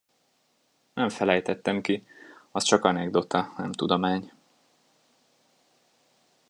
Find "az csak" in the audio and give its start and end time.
2.51-2.83